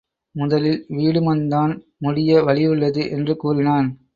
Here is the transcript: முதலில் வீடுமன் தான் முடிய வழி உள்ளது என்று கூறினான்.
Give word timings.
முதலில் 0.35 0.79
வீடுமன் 0.89 1.43
தான் 1.47 1.73
முடிய 1.97 2.41
வழி 2.43 2.65
உள்ளது 2.67 3.03
என்று 3.09 3.35
கூறினான். 3.37 3.89